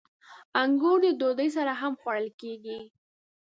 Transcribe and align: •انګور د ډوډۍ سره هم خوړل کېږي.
•انګور 0.61 0.97
د 1.03 1.05
ډوډۍ 1.19 1.49
سره 1.57 1.71
هم 1.81 1.93
خوړل 2.01 2.27
کېږي. 2.41 2.79